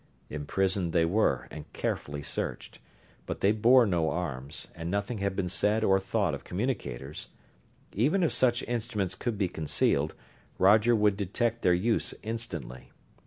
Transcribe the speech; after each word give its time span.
Imprisoned 0.31 0.93
they 0.93 1.05
were, 1.05 1.47
and 1.51 1.71
carefully 1.73 2.23
searched; 2.23 2.79
but 3.27 3.41
they 3.41 3.51
bore 3.51 3.85
no 3.85 4.09
arms, 4.09 4.67
and 4.73 4.89
nothing 4.89 5.19
had 5.19 5.35
been 5.35 5.47
said 5.47 5.83
or 5.83 5.99
thought 5.99 6.33
of 6.33 6.43
communicators. 6.43 7.27
Even 7.93 8.23
if 8.23 8.31
such 8.31 8.63
instruments 8.63 9.13
could 9.13 9.37
be 9.37 9.47
concealed, 9.47 10.15
Roger 10.57 10.95
would 10.95 11.15
detect 11.15 11.61
their 11.61 11.75
use 11.75 12.15
instantly. 12.23 12.89